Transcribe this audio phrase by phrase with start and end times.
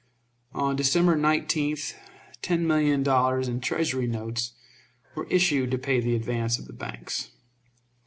[0.55, 1.93] On December 19th
[2.41, 4.53] ten million dollars in Treasury notes
[5.13, 7.29] were issued to pay the advance of the banks.